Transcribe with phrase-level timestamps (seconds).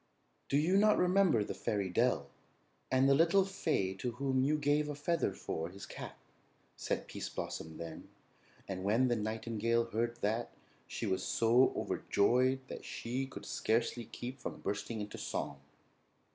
[0.49, 2.27] "Do you not remember the fairy dell
[2.89, 6.17] and the little fay to whom you gave a feather for his cap?"
[6.75, 8.09] said Pease Blossom then;
[8.67, 10.49] and when the nightingale heard that,
[10.87, 15.59] she was so overjoyed that she could scarcely keep from bursting into song.